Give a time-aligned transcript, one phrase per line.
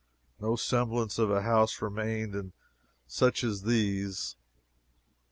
[0.39, 2.53] No semblance of a house remains in
[3.05, 4.35] such as these.